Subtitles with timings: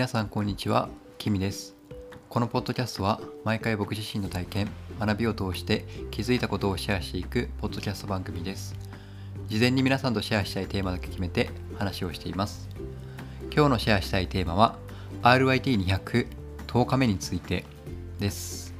[0.00, 1.76] 皆さんこんにちはキミです。
[2.30, 8.74] このポッドキャストは毎回僕自身の体験学びを通して気づいたことをシェアしていくポッドキャスト番組です。
[9.48, 12.70] 事前に皆さんとシェアしたいテーマだけ決めて話をしています。
[13.54, 14.78] 今日のシェアしたいテーマは
[15.20, 16.28] RYT200
[16.66, 17.66] 10日目について
[18.18, 18.72] です。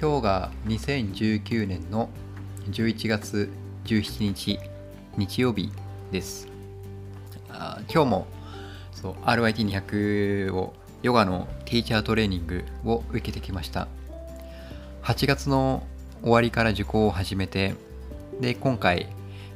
[0.00, 2.08] 今日が2019年の
[2.70, 3.50] 11月
[3.86, 4.60] 17日
[5.16, 5.72] 日曜日
[6.12, 6.46] です。
[7.48, 8.28] 今日も
[9.02, 13.88] そう RYT200 をヨガのティーチャートレーニングを受けてきました。
[15.02, 15.84] 8月の
[16.22, 17.74] 終わりから受講を始めて
[18.40, 19.08] で今回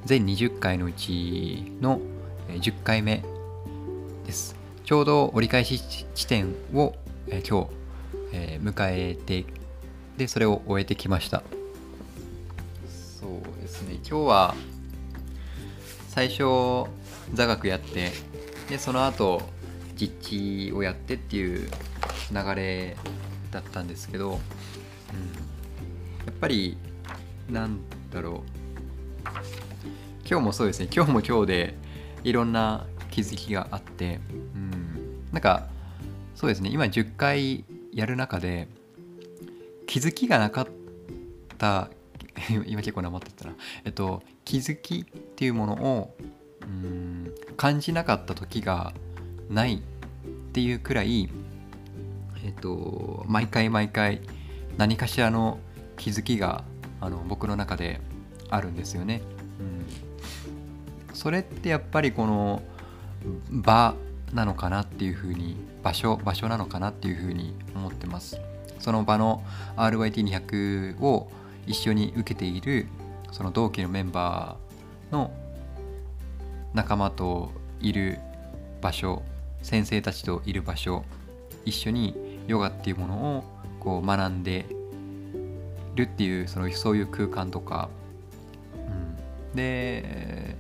[0.04, 2.00] 全20回のうちの
[2.48, 3.22] 10回目
[4.26, 4.56] です。
[4.84, 5.80] ちょうど折り返し
[6.14, 6.94] 地点を
[7.28, 7.68] え今日
[8.32, 9.44] え迎えて
[10.16, 11.44] でそれを終えてきました。
[13.20, 14.54] そうですね今日は
[16.08, 16.88] 最初
[17.34, 18.10] 座学やって
[18.68, 19.42] でその後
[19.94, 21.70] 実地をやってっていう
[22.32, 22.96] 流れ
[23.50, 24.40] だったんですけど、うん、や
[26.30, 26.76] っぱり
[27.48, 27.78] なん
[28.12, 28.56] だろう。
[30.28, 30.88] 今日もそうですね。
[30.92, 31.74] 今日も今日で
[32.24, 34.18] いろんな気づきがあって、
[34.54, 35.68] うん、なんか
[36.34, 36.70] そうですね。
[36.72, 38.66] 今10回やる中で
[39.86, 40.68] 気づきがなかっ
[41.56, 41.90] た
[42.66, 43.54] 今結構なまってたな。
[43.84, 46.16] えっと気づきっていうものを
[46.66, 48.92] うん感じなかった時が
[49.48, 49.78] ないっ
[50.52, 51.28] ていうくらい
[52.44, 54.20] えっと毎回毎回
[54.76, 55.58] 何かしらの
[55.96, 56.64] 気づきが
[57.00, 58.00] あの僕の中で
[58.50, 59.22] あるんですよね。
[61.08, 62.62] うん、それってやっぱりこの
[63.50, 63.94] 場
[64.32, 68.40] なのかなっていうふうに場所場所なのかなっていうふうに思ってます。
[68.78, 69.42] その場の
[69.76, 71.30] RYT200 を
[71.66, 72.86] 一緒に受けている
[73.32, 75.30] その同期のメンバーの
[76.76, 78.18] 仲間といる
[78.82, 79.22] 場所
[79.62, 81.04] 先生たちといる場所
[81.64, 83.44] 一緒にヨガっていうものを
[83.80, 84.66] こう学んで
[85.94, 87.88] るっていうそのそういう空間とか、
[88.74, 90.56] うん、で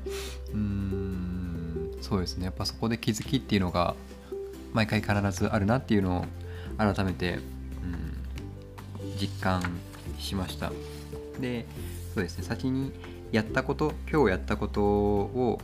[0.54, 2.46] うんそうですね。
[2.46, 3.94] やっぱそこで気づきっていうのが
[4.72, 6.24] 毎回必ずあるなっていうのを
[6.78, 9.62] 改めて、うん、実感
[10.18, 10.72] しました。
[11.38, 11.66] で
[12.14, 12.44] そうですね。
[12.44, 12.92] 先に
[13.32, 15.60] やったこと今日やったことを、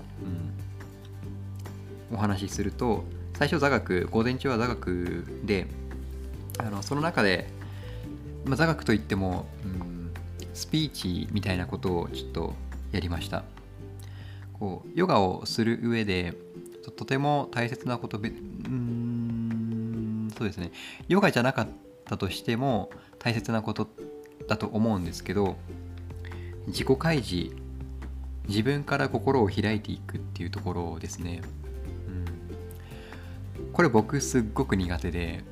[2.11, 5.67] うん、お話しすると最初座学午前中は座学で
[6.59, 7.49] あのその中で、
[8.45, 10.13] まあ、座学といっても、うん、
[10.55, 12.55] スピーチみたいなことをちょっと
[12.93, 13.45] やりました。
[14.63, 16.35] こうヨガをする上で
[16.97, 20.71] とても大切なことうんそうですね。
[21.09, 21.69] ヨガじゃなかっ
[22.05, 23.89] たとしても大切なこと
[24.47, 25.57] だと思うんですけど
[26.67, 27.55] 自己開示
[28.49, 31.43] 自分から心を開いていくっていうところですね、
[33.59, 35.45] うん、これ僕すっごく苦手で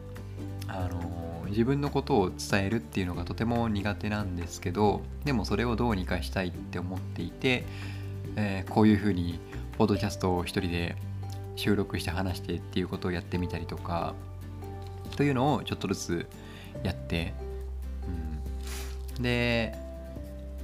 [0.67, 7.65] あの自分のことを伝えるっていうのがとても苦手なんですけどでもそれをどうにかしたいって思っていて、
[8.37, 9.41] えー、こういうふうに
[9.77, 10.97] ポッドキャストを一人で
[11.57, 14.15] 収録して話してっていうことをやってみたりとか
[15.17, 16.27] というのをちょっとずつ
[16.83, 17.35] やって、
[19.17, 19.90] うん、で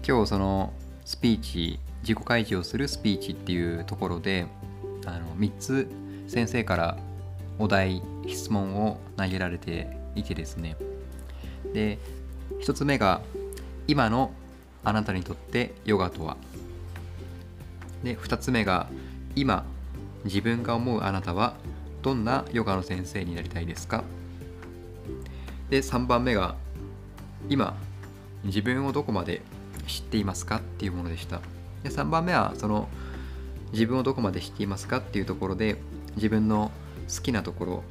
[0.06, 0.72] 今日その
[1.04, 4.46] スピーチ自己開示をするスピーチっていうところで
[5.04, 5.88] あの3つ
[6.28, 6.96] 先生から
[7.58, 10.76] お題質問を投げられていてですね。
[11.74, 11.98] で
[12.60, 13.20] 1つ目が
[13.88, 14.30] 今の
[14.84, 16.36] あなたにとってヨガとは。
[18.04, 18.86] で2つ目が
[19.34, 19.64] 今
[20.24, 21.54] 自分が思うあなたは
[22.02, 24.04] どんなヨガの先生になりたいですか？
[25.68, 26.54] で3番目が
[27.48, 27.76] 今
[28.44, 29.42] 自分をどこまで
[29.86, 31.40] 知っていますかっていうものでした。
[31.82, 32.88] で3番目はその
[33.72, 35.76] 自分をどこまで知っていますかっていうところで
[36.16, 36.70] 自分の
[37.14, 37.82] 好きなところ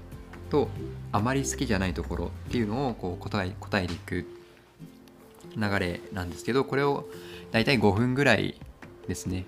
[0.50, 0.70] と
[1.12, 4.26] あまり好きじゃないところっていうのをこう答え答えていく
[5.56, 7.06] 流れなんですけどこれを
[7.52, 8.60] 大体5分ぐらい
[9.08, 9.46] ですね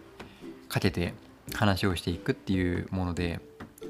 [0.70, 1.14] かけて
[1.54, 3.40] 話をしていくっていうもので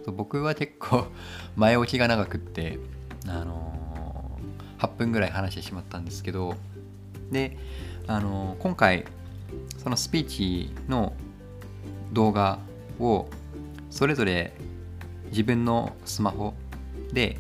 [0.06, 1.08] 僕は結構
[1.56, 2.80] 前置きが長くって
[3.28, 6.56] あのー、8分ぐらい話してしまったんですけど
[7.32, 7.58] で
[8.08, 9.06] あの今回
[9.78, 11.14] そのスピーチの
[12.14, 12.60] 動画
[13.00, 13.28] を
[13.90, 14.54] それぞれ
[15.30, 16.54] 自分のスマホ
[17.12, 17.38] で、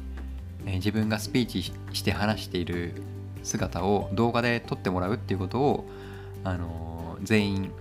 [0.66, 3.02] え自分がスピーチして話している
[3.44, 5.90] 姿を動画で撮ってもらうっていうことを、
[6.44, 7.72] あの全員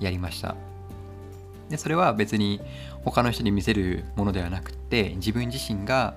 [0.00, 0.54] やりました。
[1.68, 2.60] でそれは別に
[3.04, 6.14] 他の人に見せるものではなくて自分自身が、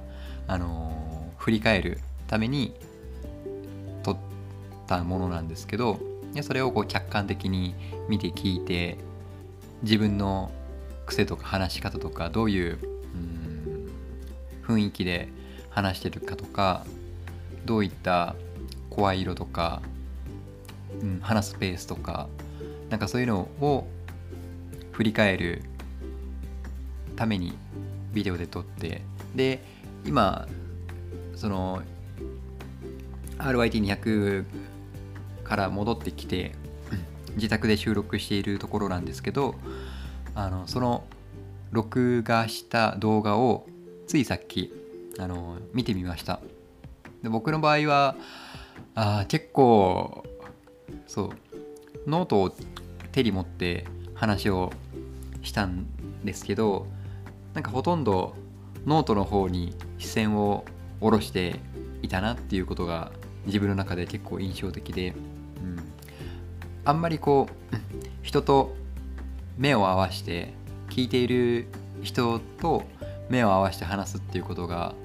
[0.48, 2.76] あの振り返るために
[4.04, 4.18] 撮っ
[4.88, 6.00] たものなんですけど
[6.34, 7.76] でそれをこう客観的に
[8.08, 8.98] 見て聞いて
[9.82, 10.52] 自分の
[11.06, 12.80] 癖とか話し方とかどういう
[14.70, 15.30] 雰囲気で
[15.72, 16.86] 話してるかとか
[17.66, 18.36] どういった
[18.90, 19.82] 声色とか、
[21.02, 22.28] うん、話すペースとか
[22.90, 23.88] なんかそういうのを
[24.92, 25.64] 振り返る
[27.16, 27.54] ために
[28.14, 29.02] ビデオで撮って
[29.36, 29.64] で
[30.06, 30.48] 今
[31.36, 31.82] その
[33.38, 34.46] RYT200
[35.50, 36.54] から戻ってきて
[37.36, 39.56] 自宅で収録しているところなんですけど
[40.36, 41.04] あのその
[41.72, 43.68] 録画した動画を
[44.08, 44.72] ついさっき
[45.18, 46.40] あの見てみました。
[47.24, 48.16] で僕の場合は
[48.96, 50.24] あ結構
[51.08, 51.32] そ
[52.06, 52.56] うノートを
[53.12, 54.72] 手に持って話を
[55.42, 55.88] したん
[56.24, 56.88] ですけど
[57.54, 58.36] なんかほとんど
[58.86, 60.64] ノートの方に視線を
[61.00, 61.60] 下ろして
[62.02, 63.12] いたなっていうことが
[63.46, 65.14] 自分の中で結構印象的で、
[66.90, 67.76] あんまりこう
[68.24, 68.76] 人と
[69.60, 70.54] 目を合わして
[70.90, 71.68] 聞いている
[72.02, 72.84] 人と
[73.30, 74.96] 目を合わせて話すっていうことが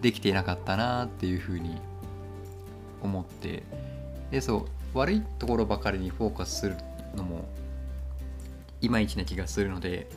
[0.00, 1.76] できていなかったなっていうふうに
[3.02, 3.62] 思って
[4.30, 4.56] でそ
[4.94, 6.76] う悪いところばかりにフォーカスする
[7.14, 7.44] のも
[8.80, 10.08] いまいちな気がするので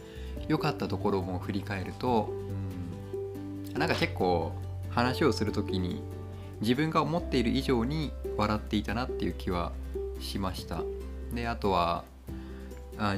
[0.47, 2.33] 良かったところも振り返ると、
[3.73, 4.53] うん、なんか結構
[4.91, 6.01] 話をする時に
[6.61, 9.73] 自分が思っている以上に笑っていたなっていう気は
[10.19, 10.81] しました。
[11.33, 12.03] であとは
[12.97, 13.17] あ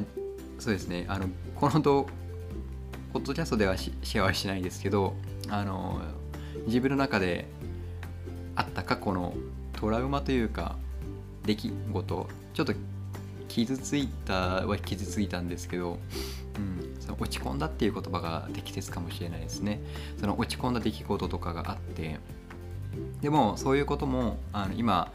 [0.59, 1.05] そうですね。
[1.07, 2.07] あのこの動
[3.13, 5.15] ポッドキャストではシェアはしないですけど
[5.49, 6.01] あの
[6.65, 7.45] 自分の中で
[8.55, 9.33] あった過去の
[9.73, 10.75] トラウマというか
[11.45, 12.73] 出来事ちょっと
[13.47, 15.97] 傷ついたは傷ついたんですけど、
[16.57, 19.79] うん、その落ち込んだっていう言葉が適切かもしれないですね。
[20.19, 22.19] その落ち込んだ出来事とかがあって
[23.21, 25.11] でもそういうこともあの今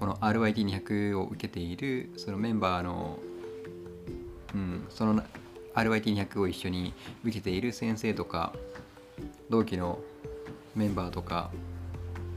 [0.00, 3.18] この RYT200 を受けているそのメンバーの、
[4.54, 5.22] うん、その
[5.74, 8.54] RYT200 を一緒に受けている先生とか
[9.50, 9.98] 同期の
[10.74, 11.50] メンバーとか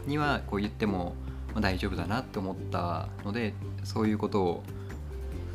[0.05, 1.15] にはこう言っても
[1.57, 3.53] 大丈夫だなって思ったので
[3.85, 4.63] そういうことを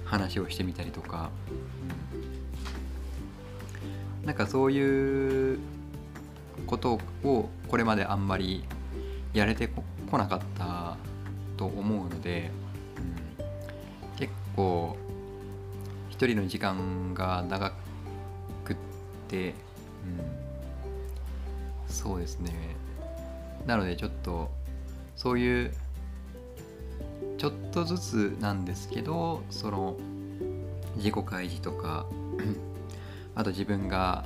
[0.07, 1.29] 話をしてみたりとか、
[4.23, 5.59] うん、なんかそういう
[6.67, 8.65] ことをこれまであんまり
[9.35, 9.69] やれて
[10.11, 10.97] こなかった
[11.59, 12.51] と思うので、
[12.97, 14.97] うん、結構
[16.09, 17.73] 一人の時間が長
[18.65, 18.77] くっ
[19.29, 19.55] て、うん、
[21.89, 22.77] そうですね。
[23.67, 24.51] なのでちょっと
[25.15, 25.75] そういう
[27.37, 29.97] ちょっとずつなんですけどその
[30.97, 32.07] 自己開示とか
[33.35, 34.25] あと自分が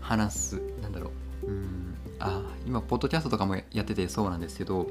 [0.00, 1.10] 話すなんだろ
[1.44, 1.81] ううん
[2.24, 4.86] あ今ポッドキャストとかもやっててそうなんですけど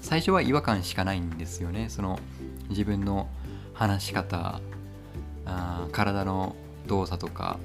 [0.00, 1.90] 最初は違和感しかないんですよね。
[1.90, 2.18] その
[2.70, 3.28] 自分の
[3.74, 4.60] 話し方
[5.44, 6.56] あ体の
[6.86, 7.58] 動作とか、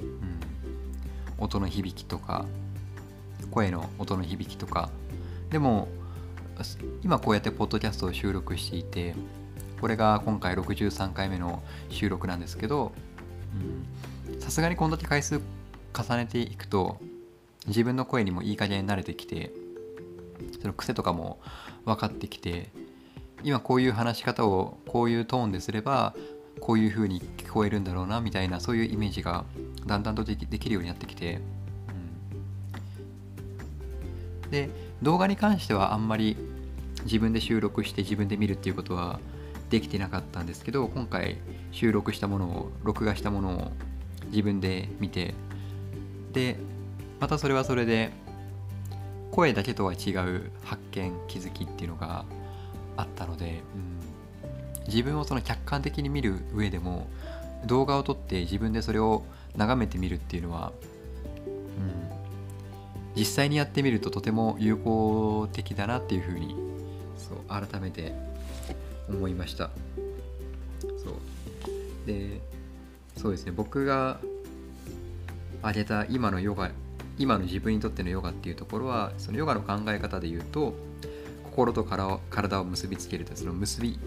[0.00, 0.02] う
[1.40, 2.46] ん、音の響きとか
[3.50, 4.88] 声の音の響きとか。
[5.50, 5.88] でも
[7.02, 9.14] 今こうやってポッドキャストを収録していて
[9.80, 12.92] これが今回63回目の収録なんですけど
[14.40, 15.40] さすがにこんだけ回数
[15.92, 16.98] 重ねていくと
[17.66, 19.52] 自分の声にもいい加減慣れてきて
[20.60, 21.38] その癖とかも
[21.84, 22.70] 分かってきて
[23.42, 26.14] 今こういう話し方をこういうトーンですれば
[26.60, 29.44] こういう風に聞こえるんだろうなみたいなそういうイメージが
[29.86, 31.40] だんだんとできるようになってきて、
[34.44, 34.70] うん、で
[35.02, 36.36] 動画に関してはあんまり
[37.04, 39.20] 自分で収録して自分で見るっていうことは
[39.68, 41.38] できてなかったんですけど今回
[41.72, 43.72] 収録したものを録画したものを
[44.28, 45.34] 自分で見て
[46.32, 46.56] で
[47.24, 48.10] またそれはそれで
[49.30, 52.26] 声だけとは違う発見気づきっていうのが
[52.98, 53.62] あったので、
[54.76, 57.08] うん、自分をその客観的に見る上でも
[57.64, 59.24] 動画を撮って自分でそれを
[59.56, 60.72] 眺めてみるっていうのは、
[61.46, 61.56] うん、
[63.16, 66.54] 実際にやってみるととても有効的だなっていうふうに
[67.16, 68.12] そう改めて
[69.08, 69.70] 思いました。
[71.02, 72.06] そう。
[72.06, 72.42] で
[73.16, 73.52] そうですね。
[73.52, 74.20] 僕が
[75.62, 76.70] 挙げた今のヨガ
[77.18, 80.74] 今の自分にとってのヨガっていうところはそのヨガの考え方で言うと
[81.44, 83.98] 心と体を結びつけるとその結び、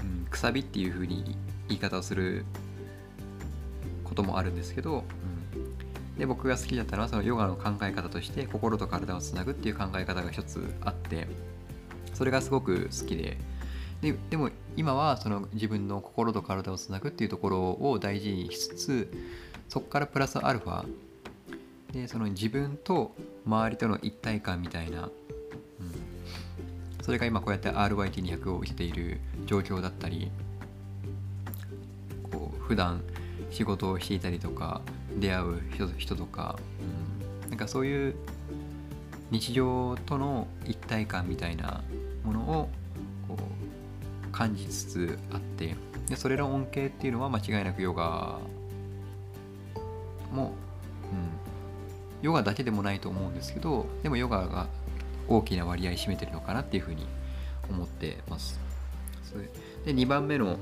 [0.00, 1.36] うん、くさびっていう風に
[1.68, 2.46] 言い方をする
[4.04, 5.04] こともあるんですけど、
[6.12, 11.28] うん、で僕が好きだったのはそのヨガの考え方として心と体をつなぐっていう考え方が一つあって
[12.14, 13.36] それがすごく好きで。
[14.00, 19.12] ででも今はその自分の心と体をつなぐっていうところを大事にしつつ
[19.68, 20.86] そこからプラスアルファ
[21.92, 23.12] でその自分と
[23.46, 25.10] 周りとの一体感みたいな、うん、
[27.02, 30.30] それが今こうやって RYT200 を受けている状況だったり
[32.30, 33.02] こう普段
[33.50, 34.82] 仕事をしていたりとか
[35.18, 37.50] 出会う人人とか、うん。
[37.50, 38.14] なんかそういう
[39.30, 41.82] 日常との一体感みたいな
[42.24, 42.68] ものを
[43.26, 45.76] こう感じつつあって
[46.08, 48.38] でそれの恩恵っていうのは間違いなくヨガ
[50.32, 50.54] も、
[52.22, 54.66] ヨガだけでもないと思うんですけどでもヨガが
[55.28, 57.06] 大きな割合占めてるのかなっていうふうに
[57.68, 58.58] 思ってます。
[59.84, 60.56] で2番目の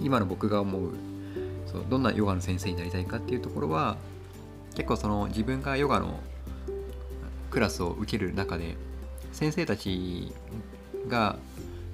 [0.00, 0.92] 今の僕が思う
[1.66, 3.96] そうどんなヨガの先生になりたいかっていうところは
[4.74, 6.20] 結構その自分がヨガの
[7.50, 8.76] クラスを受ける中で
[9.32, 10.32] 先生たち
[11.08, 11.36] が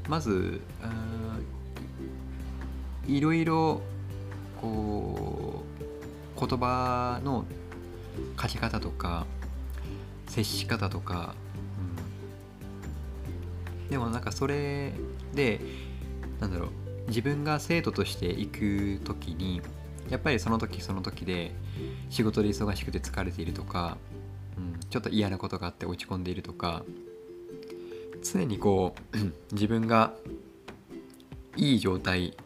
[0.09, 0.61] まず
[3.07, 3.81] いろいろ
[4.61, 5.65] こ
[6.37, 7.45] う言葉の
[8.41, 9.27] 書き方とか
[10.29, 11.35] 接し方とか、
[13.85, 14.93] うん、でもなんかそれ
[15.35, 15.61] で
[16.41, 16.71] なんだろう
[17.09, 19.61] 自分が生徒として行く時に
[20.11, 21.53] やっぱりその時その時で
[22.11, 23.97] 仕事で忙しくて疲れているとか、
[24.57, 26.83] うん、ちょっと嫌なことがあって落ち込んでいるとか
[28.23, 29.17] 常にこう
[29.53, 30.15] 自分が
[31.57, 32.37] いい状態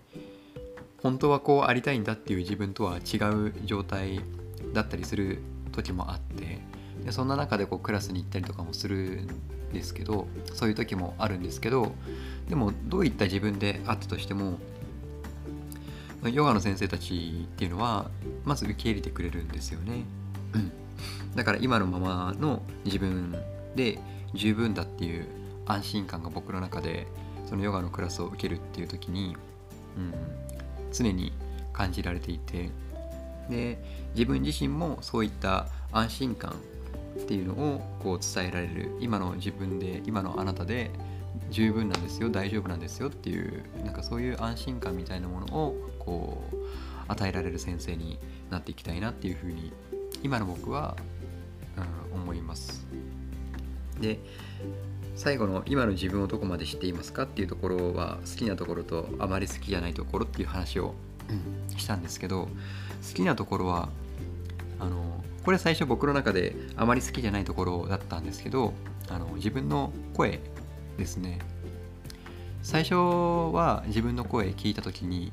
[1.02, 3.18] 本当はこうありたいんだっていう自分とは違
[3.48, 4.20] う状態
[4.72, 5.38] だったりする
[5.76, 6.60] 時もあって
[7.04, 11.92] でそんな中でこうクラスに行ったりとかもするんですけどそういう時もあるんですけど
[12.48, 14.58] でもどういった自分であったとしても
[16.24, 18.10] ヨガの先生たちっていうのは
[18.44, 20.02] まず受け入れてくれるんですよね。
[20.54, 20.72] うん、
[21.36, 23.36] だから今のままの自分
[23.76, 23.98] で
[24.34, 25.26] 十分だっていう
[25.66, 27.06] 安心感が僕の中で
[27.44, 29.36] そのヨガのクラスを受けるっていう時に、
[29.96, 30.14] うん、
[30.92, 31.32] 常に
[31.72, 32.70] 感じられていて
[33.50, 33.78] で
[34.14, 36.54] 自分自身もそういった安心感
[37.18, 38.96] っていうのをこう伝えられる。
[39.00, 40.90] 今の自分で今のあなたで
[41.50, 46.56] 十分なんですよ大丈夫なんですよっていうなんかそういう安心感みたいなものをこう
[47.08, 48.18] 与えられる先生に
[48.50, 49.72] なっていきたいなっていうふうに
[50.22, 50.96] 今の僕は、
[52.12, 52.86] うん、思います。
[54.00, 54.18] で
[55.14, 60.94] 最後の今の自分をどこまで知っていますかっていうところは好きなところとあまり好きじゃないところっていう話を、
[61.30, 62.48] うん、したんですけど
[63.06, 63.88] 好きなところは
[64.78, 68.74] あのこれ最初僕の中であまり好きじゃないところだったんですけど
[69.08, 70.40] あの自分の声
[70.98, 71.38] ですね。
[72.62, 75.32] 最初は自分の声聞いた時に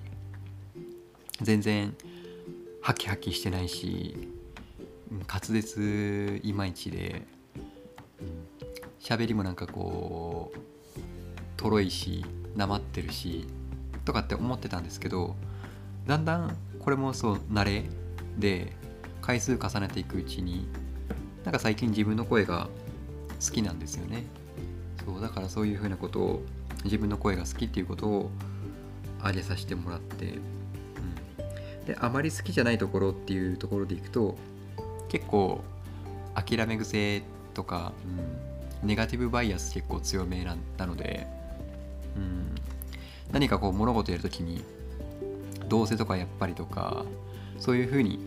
[1.41, 1.96] 全然
[2.82, 4.29] ハキハキしてないし
[5.27, 7.24] 滑舌いまいちで
[9.00, 11.00] 喋りもなんかこう
[11.58, 12.24] とろいし
[12.55, 13.48] なまってるし
[14.05, 15.36] とかって思ってたんですけど
[16.05, 17.84] だんだんこれもそう慣れ
[18.38, 18.74] で
[19.22, 20.68] 回数重ねていくうちに
[21.46, 22.68] なんか最近自分の声が
[23.46, 24.24] 好きなんですよね。
[25.06, 26.44] そうだからそういうふうなことを
[26.84, 28.32] 自分の声が好きっていうことを
[29.20, 34.38] 挙げさせてもらって、うん、であまり好きじゃないところっていうところでいくと
[35.10, 35.62] 結構
[36.36, 37.24] 諦め癖
[37.54, 37.94] とか、
[38.82, 41.28] うん、ネガティブバイアス結構強めなので、
[42.16, 42.56] うん、
[43.32, 44.63] 何かこう物事やるときに
[45.74, 47.03] どうせとかやっぱりとか
[47.58, 48.20] そういうふうに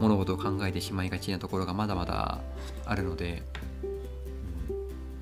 [0.00, 2.40] 物事を考えてしまいがちなところがまだまだ
[2.86, 3.42] あるので、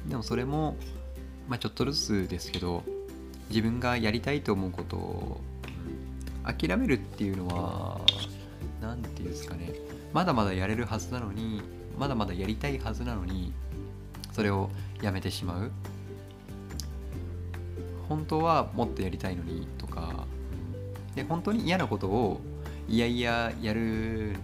[0.04, 0.76] うん、でもそれも、
[1.48, 2.84] まあ、ちょっとずつですけど
[3.48, 5.40] 自分がやりたいと思うことを、
[6.44, 8.00] 諦めるっていうのは
[8.80, 9.72] 何て言うんですかね
[10.12, 11.60] まだまだやれるはずなのに
[11.98, 13.52] まだまだやりたいはずなのに
[14.30, 14.70] それを
[15.02, 15.72] やめてしまう。
[18.08, 20.21] 本当はもっとやりたいのにとか
[21.14, 22.40] で本当に嫌なことを
[22.88, 24.34] いやいややる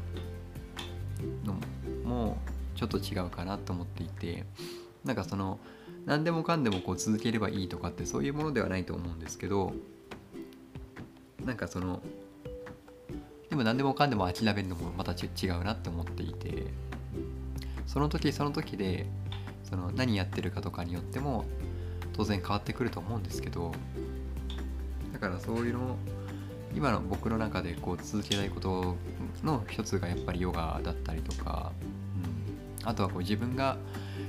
[1.44, 1.54] の
[2.04, 2.38] も
[2.74, 4.44] ちょっと違うかなと思っていて
[5.04, 5.58] なんかその
[6.06, 9.72] 何でもかんでもこう続ければいいとかってそういうものではないと思うんですけど
[11.44, 12.02] なんかその
[13.50, 16.66] でも何でもかんでも諦めるのもまた違うなって思っていて
[17.86, 19.06] その時その時で
[19.64, 21.44] その何やってるかとかによっても
[22.12, 23.72] 当然変わってくると思うんですけど
[25.12, 25.96] だからそういうの
[26.74, 28.96] 今の僕の中でこう続けたいこと
[29.42, 31.72] の一つがやっぱりヨガだったりとか、
[32.82, 33.76] うん、あとはこう自分が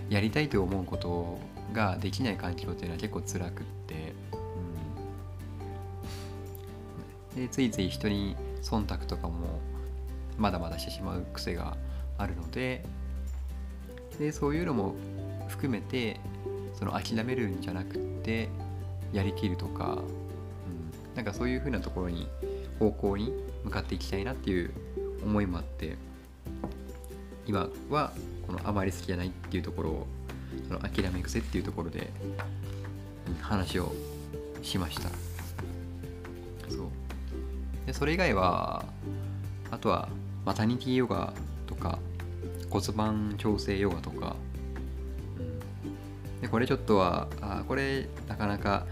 [0.09, 1.39] やりたいと思うこと
[1.73, 4.13] ができない環境っていうのは結構辛くって、
[7.35, 9.59] うん、でついつい人に忖度とかも
[10.37, 11.77] まだまだしてしまう癖が
[12.17, 12.83] あるので
[14.17, 14.95] でそういうのも
[15.47, 16.19] 含めて
[16.73, 18.49] その諦めるんじゃなくって
[19.13, 19.99] やりきるとか
[21.19, 22.29] なんかそういう風なところに
[22.79, 23.33] 方向に
[23.65, 24.71] 向かっていきたいなっていう
[25.21, 25.97] 思いもあって
[27.45, 28.13] 今は
[28.47, 30.07] このあまり好きじゃないっていうところを
[30.69, 32.09] その諦め癖っていうところで
[33.41, 33.91] 話を
[34.61, 35.09] しました。
[36.69, 36.87] そう。
[37.85, 38.85] でそれ以外は
[39.71, 40.07] あとは
[40.45, 41.33] マタニティヨガ
[41.67, 41.99] とか
[42.69, 44.37] 骨盤調整ヨガとか、
[46.39, 48.85] でこれちょっとはあこれなかなか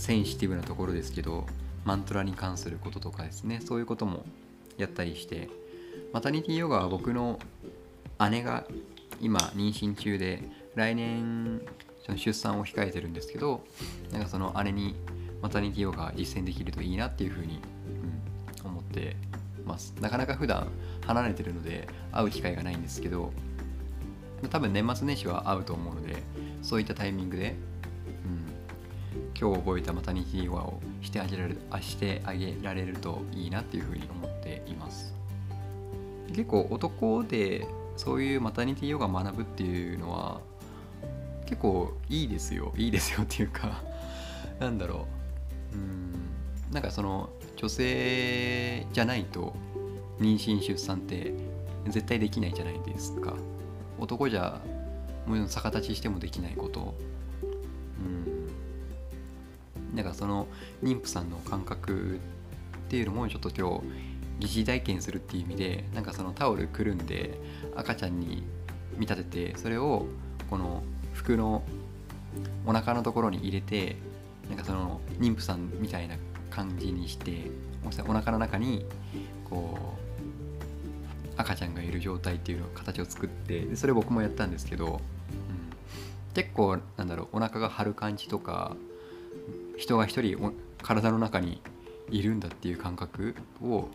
[0.00, 1.46] センシティブなところですけど
[1.84, 4.24] マントラに関することとかですねそういうことも
[4.78, 5.50] やったりして
[6.14, 7.38] マタニティヨガは僕の
[8.30, 8.64] 姉が
[9.20, 10.42] 今妊娠中で
[10.74, 11.60] 来年
[12.16, 13.62] 出産を控えてるんですけど
[14.10, 14.96] なんかその姉に
[15.42, 17.60] マタニティヨガ実践できるといいなっていうふうに、
[18.62, 19.16] うん、思って
[19.66, 19.94] ます。
[20.00, 20.68] なかなか普段
[21.06, 23.32] 離れてるので会う機会がないんですけど
[24.50, 26.16] 多分年末年始は会うと思うので
[26.62, 27.56] そういったタイミングで、
[29.40, 35.14] 今日覚えたマタニティヨガをしてあげられるあしてあげられるといいなっていうふうに思っています。
[36.28, 37.66] 結構男で
[37.96, 40.42] そういうマタニティヨガ学ぶっていうのは
[41.46, 42.74] 結構いいですよ。
[42.76, 43.82] いいですよっていうか
[44.60, 45.06] なんだろ
[45.72, 45.76] う。
[45.76, 46.12] うん
[46.70, 49.54] なんかその女性じゃないと
[50.20, 51.32] 妊娠出産って
[51.88, 53.34] 絶対できないじゃないですか。
[53.98, 54.60] 男じゃ
[55.26, 56.94] もちろん逆立ちしてもできないこと。
[58.04, 58.29] うん
[59.94, 60.46] なんかその
[60.82, 62.20] 妊婦さんの感覚
[62.86, 67.38] っていうのもちょっと今日疑似体験するっていう意味でなんかそのタオルくるんで
[67.76, 68.42] 赤ちゃんに
[68.96, 70.06] 見立ててそれを
[70.48, 70.82] この
[71.12, 71.62] 服の
[72.66, 73.96] お腹のところに入れて
[74.48, 76.16] なんかその妊婦さんみたいな
[76.50, 77.50] 感じにして
[78.06, 78.84] お腹の中に
[79.48, 85.00] こう赤ちゃんがいる状態っていう形を作ってそれ僕もやったんですけど、うん、
[86.34, 88.76] 結構なんだろうお腹が張る感じとか
[89.80, 91.62] 人が一人体の中に
[92.10, 93.88] いるんだっていう感覚を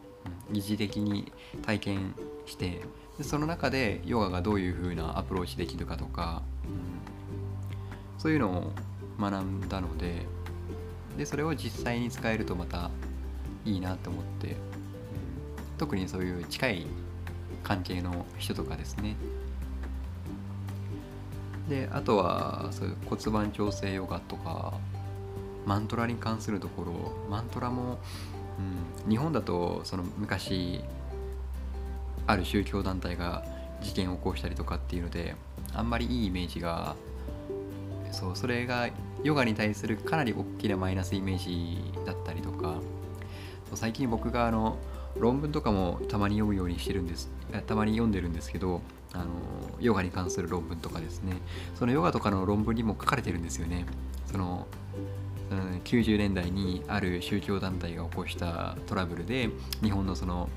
[0.50, 2.16] 疑似的に体験
[2.48, 2.82] して
[3.20, 8.72] でその中でヨガがどういう風なアプローチできるかとか、うん、そういうのを
[9.20, 10.26] 学んだので
[11.20, 12.90] でそれを実際に使えるとまた
[13.64, 14.56] いいなと思って、うん、
[15.78, 16.88] 特にそういう近い
[17.64, 19.16] 関係の人とかですね。
[21.70, 24.74] であとはそういう骨盤調整ヨガとか
[25.66, 26.94] マントラに関するところ
[27.30, 28.00] マントラも、
[29.06, 30.82] うん、日本だとその昔
[32.28, 33.44] ある宗教団体が
[33.82, 35.36] 事件を起こしたりとかっていうので
[35.74, 36.96] あんまりいいイメージが
[38.12, 38.90] そうそれが
[39.24, 42.76] ヨガに対するかなり大きなマイナスイメージだったりとか
[43.74, 44.78] 最近僕があの
[45.18, 47.30] 論文とかもたまに読むようにしてるんです
[47.68, 48.82] たまに読んでるんですけど
[49.16, 49.26] あの
[49.80, 51.38] ヨガに関する論文とかですね。
[51.76, 53.86] そのヨガとかの論文にも書かれてるんですよね。
[54.30, 54.68] その
[55.84, 59.50] 90年代にある宗教団体が起こしたトラブルで
[59.84, 60.50] 日本のその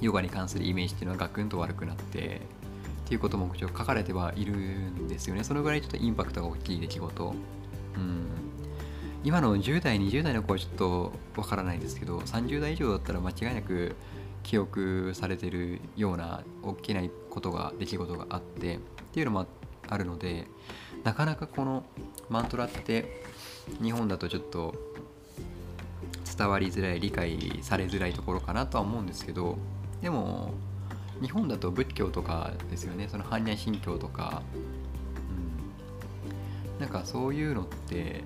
[0.00, 2.40] ヨガに関するイメージっていうのはガクンと悪くなって
[3.04, 5.42] っていうことも書かれてはいるんですよね。
[5.42, 7.34] そのぐらいちょっとインパクトが大きい出来事。
[7.96, 8.26] うん。
[9.22, 13.94] 今の10代20代の子はちょっとわからないですけど30代以上だったら間違いなく
[14.42, 18.78] 記憶されてるような大きなことが出来事があってっ
[19.12, 19.46] ていうのも
[19.88, 20.46] あるので
[21.04, 21.84] なかなかこの
[22.30, 23.22] マントラって
[23.82, 24.74] 日本だとちょっと
[26.36, 29.58] 伝わりづらい理解されづらいところかなとは思うんですけど
[30.00, 30.54] でも
[31.20, 33.06] 日本だと仏教とかですよね。
[33.08, 34.42] その般若心経とか、
[36.78, 38.24] うん、なんかそういうのって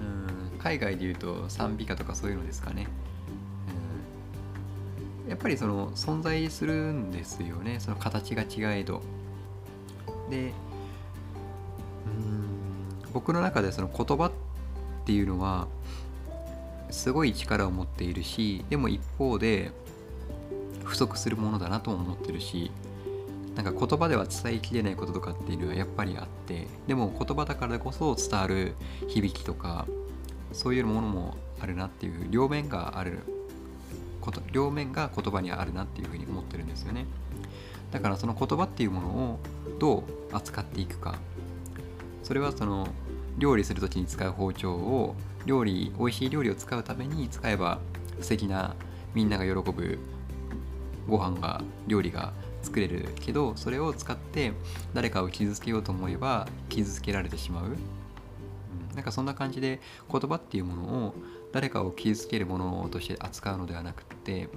[0.00, 2.86] うん海外でいうと賛美歌とかそういうのですかね、
[5.24, 7.78] うん、やっぱりその存在するんですよね。
[7.78, 9.02] その形が違えど。
[10.30, 10.54] で
[13.18, 14.32] 僕の中でその言葉っ
[15.04, 15.66] ていうのは
[16.88, 19.72] すごい力を持っているしでも一方で
[20.84, 22.70] 不足するものだなとも思ってるし
[23.56, 28.74] なんか言葉では伝えきれないこととかっていうのはやっぱりあってでも言葉だからこそ伝わる
[29.08, 29.88] 響きとか
[30.52, 33.18] そういうものもあるなっていう両面がある
[34.20, 37.04] こと両面が言葉にあるなっていうふうに思ってるんですよね。
[37.90, 39.38] だからその言葉っていうものを
[39.80, 41.18] どう扱っていくか。
[42.22, 42.86] それはその
[43.38, 45.14] 料理する時に使う包丁を
[45.46, 47.78] 料理美味しい料理を使うために使えば
[48.20, 48.74] 素敵な
[49.14, 49.98] みんなが喜ぶ
[51.08, 53.08] ご飯が料理が作れる。
[53.20, 54.52] けどそれを使って
[54.92, 61.14] 誰かを傷つけようと思えば傷つけられてしまう、うん、なんかそんな感じで言葉っていうものを
[61.52, 64.48] 誰かを傷つけるものとして扱うのではなくって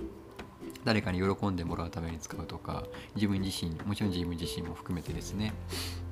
[0.83, 2.83] 誰かに喜んでもらうために使うとか
[3.15, 5.53] 自分自身もちろん自分自身も含めてですね。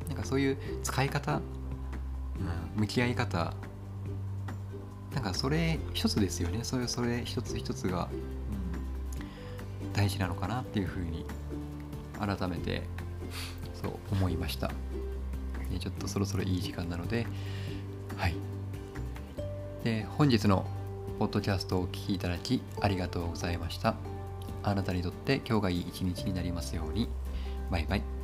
[0.08, 1.40] なんかそういう使い方、
[2.76, 3.54] 向き合い方。
[5.14, 6.64] なんかそれ一つですよね。
[6.64, 8.08] そういうそれ一つ一つが
[9.94, 11.26] 大事なのかなっていうふうに
[12.20, 12.84] 改めて
[13.82, 14.72] そう思いました。
[15.80, 17.28] ちょっとそろそろいい時間なので
[18.18, 18.36] はい。
[19.84, 20.66] で本日の
[21.20, 23.96] ポッドキャストをお聴きいただきありがとうございました。
[24.64, 27.10] あなたにとって今日がいい一日になりますように。
[27.72, 28.19] バイバイ